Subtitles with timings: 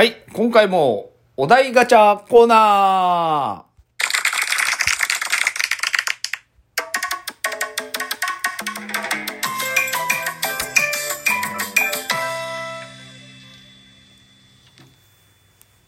[0.00, 3.70] はい、今回もお題ガチャコーナー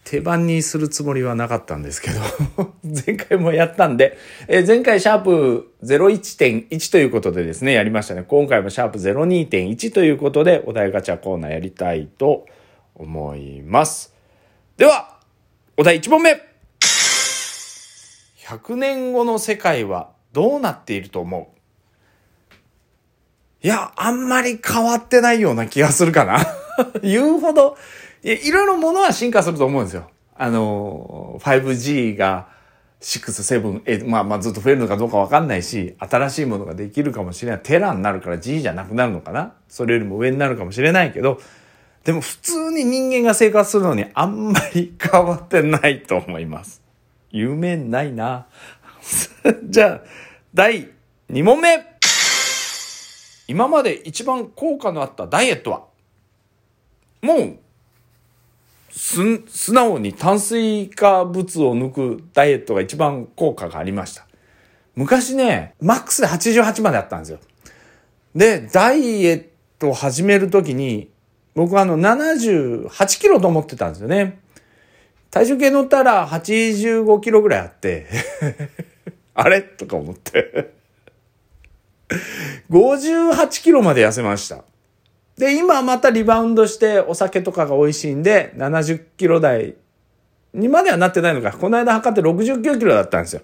[0.03, 2.19] 手番にするつもりはなかったんですけど
[2.85, 8.23] 前回もやったんで、えー前回シャープ01.1ということでですね、やりましたね。
[8.27, 12.62] 今回もシャープ02.1ということで、お題ガチャコーナーやりたいと思います。
[12.95, 14.13] 思います
[14.77, 15.19] では、
[15.77, 16.41] お題1問目
[18.45, 21.53] !100 年後の世界はどうなっていると思
[23.61, 23.65] う？
[23.65, 26.39] いや、あんまり変わってないような気がするかな。
[27.01, 27.77] 言うほど、
[28.23, 30.09] いやいろいろものは進化すると思うんですよ。
[30.35, 32.47] あの、5G が
[32.99, 37.61] 6、7、8、まあまあずっと増えるのかどうかわかんないし、新しいものができるかもしれない。
[37.61, 41.39] テラになるから G じゃなくなるのかなそれよりも上になるかもしれないけど、
[42.03, 46.81] でも普通に人間が生活するのにあんまり変わってないと思います。
[47.31, 48.47] 夢ないな。
[49.63, 50.01] じゃあ、
[50.53, 50.89] 第
[51.31, 51.85] 2問目
[53.47, 55.83] 今まで一番効果のあったダイエットは？
[57.21, 57.57] もう、
[58.91, 64.27] す、素直に炭水化物を抜くダイエットが一番効果がありました。
[64.95, 67.39] 昔ね、マックスで88まであったんですよ。
[68.35, 69.45] で、ダイエッ
[69.79, 71.09] トを始めるときに、
[71.55, 74.39] 僕はあの78キロと思ってたんですよね。
[75.29, 78.07] 体重計乗ったら85キロぐらいあって、
[79.33, 79.61] あれ？
[79.61, 80.73] とか思って。
[82.69, 84.63] 58キロまで痩せました。
[85.37, 89.75] で、今またリバウンドしてお酒とかが美味しいんで、70キロ台
[90.53, 91.51] にまではなってないのか。
[91.51, 93.41] この間測って69キロだったんですよ。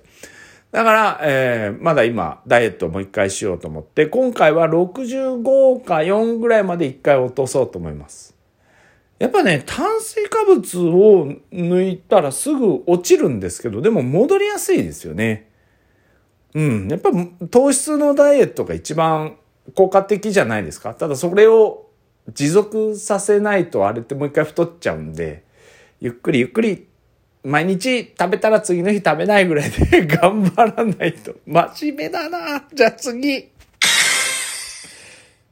[0.71, 8.35] だから、えー、まだ今、ダイエットをもう一回しようと思って、今回は65か4ぐらいまで一回落とそうと思います。
[9.17, 15.49] やっぱね、炭水化物を抜いたらすぐ落ちるんですけど、でも戻りやすいですよね。
[16.53, 16.87] うん。
[16.87, 17.09] やっぱ
[17.47, 19.37] 糖質のダイエットが一番
[19.75, 20.93] 効果的じゃないですか。
[20.93, 21.89] ただそれを
[22.33, 25.43] 持続させないとあれってもう一回太っちゃうんで、
[25.99, 26.87] ゆっくりゆっくり
[27.43, 31.35] 毎日食べたら次の日食べないぐらいで 頑張らないと。
[31.45, 32.65] 真面目だな。
[32.73, 33.49] じゃあ次。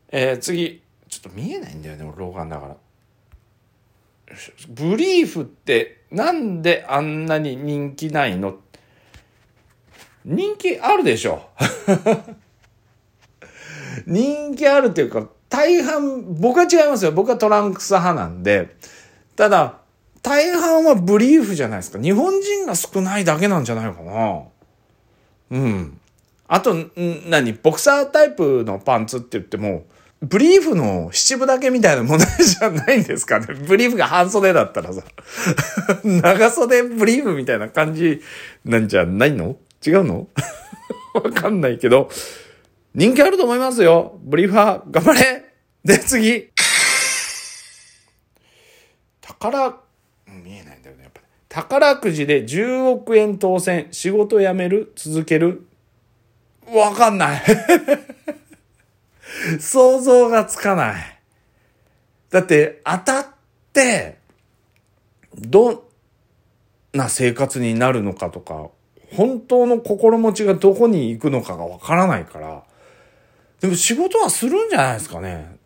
[0.10, 0.82] えー、次。
[1.08, 2.76] ちょっと見えないんだよね、俺老眼だから。
[4.68, 8.58] ブリーフってなんであんなに人気ないの？
[10.26, 11.50] 人気あるでしょ
[14.06, 17.14] 人気あるっていうか、大半、僕は違いますよ。
[17.14, 18.76] 僕はトランクス派なんで。
[19.38, 19.80] ただ、
[20.28, 22.02] 大半はブリーフじゃないですか。
[22.02, 24.44] 日本人が少ないだけなんじゃないかな。
[25.52, 26.00] うん。
[26.50, 26.76] あと、
[27.30, 27.54] 何？
[27.54, 29.86] ボクサータイプのパンツって言っても、
[30.22, 33.54] ブリーフの七分だけみたいな問題じゃないんですかね。
[33.68, 35.04] ブリーフが半袖だったらさ。
[36.04, 38.22] 長袖ブリーフみたいな感じ
[38.66, 39.56] なんじゃないの？
[39.86, 40.28] 違うの？
[41.16, 42.10] わかんないけど、
[42.94, 44.20] 人気あると思いますよ。
[44.24, 45.46] ブリーファー、頑張れ
[45.86, 46.50] で、次。
[49.22, 49.87] 宝、
[50.28, 51.28] 見えないんだよね、やっぱり。
[51.50, 53.88] 宝くじで10億円当選。
[53.92, 55.68] 仕事辞める続ける
[56.72, 57.42] わかんない。
[59.60, 61.20] 想像がつかない。
[62.30, 63.28] だって、当たっ
[63.72, 64.18] て、
[65.36, 65.82] どん
[66.94, 68.70] な生活になるのかとか、
[69.16, 72.64] 本当の心持ちがどこに行くのかがわからないから、
[73.62, 75.58] でも仕事はするんじゃないですかね。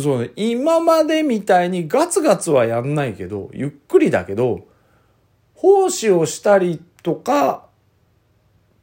[0.00, 4.66] そうね、今までみたいにガツガツはやんないけど、ゆっくりだけど、
[5.54, 7.66] 奉仕をしたりとか、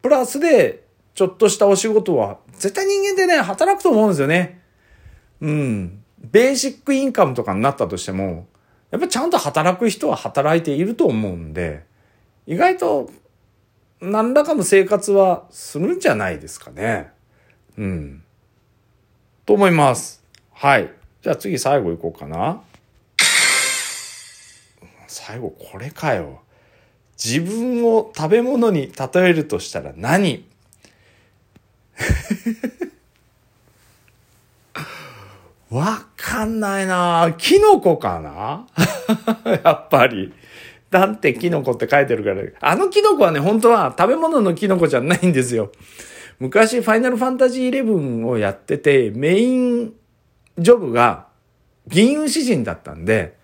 [0.02, 0.84] プラスで
[1.16, 4.62] ちょっとしたお仕事は、絶対人間ってね、働くと思うんですよね。
[5.42, 6.04] うん。
[6.20, 8.48] ベーシックインカムとかになったとしても、
[8.92, 11.86] やっぱちゃんと働く人は働いていると思うんで、
[12.46, 13.10] 意外と
[14.02, 17.12] 何らかの生活はするんじゃないですかね。
[17.78, 18.24] うん。
[19.46, 20.24] と思います。
[20.54, 20.99] はい。
[21.22, 22.62] じゃあ次最後行こうかな。
[25.08, 26.42] 最後これかよ。
[27.22, 30.46] 自分を食べ物に例えるとしたら何？
[35.70, 38.66] わかんないなキノコかな？
[39.64, 40.34] やっぱり。
[40.90, 42.42] だってキノコって書いてるから。
[42.62, 45.72] あのキノコはね、本当は食べ物のキノコじゃないんですよ。
[46.40, 49.94] 昔、ファイナルファンタジー11をやってて、メイン
[50.60, 51.28] ジョブが
[51.88, 53.38] 銀融詩人だったんで、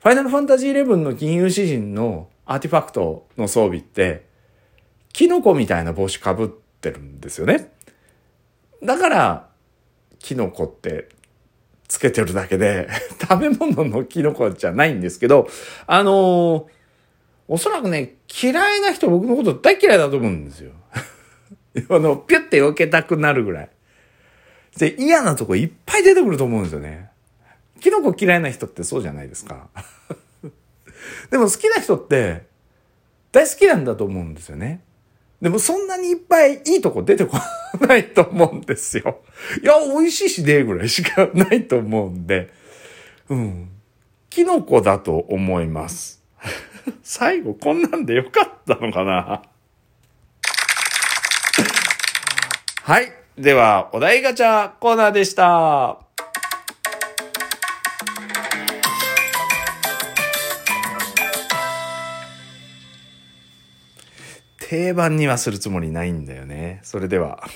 [0.00, 4.26] ファイナルファンタジー11の銀融詩人のアーティファクトの装備って、
[5.12, 6.48] キノコみたいな帽子かぶっ
[6.80, 7.72] てるんですよね。
[8.82, 9.48] だから、
[10.18, 11.08] キノコって
[11.88, 12.88] つけてるだけで、
[13.20, 15.48] 食べ物のキノコじゃないんですけど、
[15.86, 16.64] あのー、
[17.48, 20.72] おそらくね、嫌いな人僕のこと大嫌いだと思うんですよ。
[21.90, 23.70] あの、ピュッて避けたくなるぐらい。
[24.78, 27.10] で、嫌なとこいっぱい出てくると思うんですよね。
[27.80, 29.68] キノコ嫌いな人ってそうじゃないですか。
[31.30, 32.46] でも好きな人って
[33.32, 34.80] 大好きなんだと思うんですよね。
[35.40, 37.36] でもそんなにいっぱいいいとこ出てこ
[37.86, 39.22] ないと思うんですよ。
[39.62, 42.50] いや、美味しいしね、ぐらいしかないと思うんで。
[43.28, 43.68] うん。
[44.30, 46.22] キノコだと思います。
[47.02, 49.42] 最後こんなんでよかったのかな
[52.82, 53.12] はい。
[53.36, 55.98] では、お題ガチャコーナーでした。
[64.58, 66.80] 定番にはするつもりないんだよね。
[66.82, 67.46] それでは。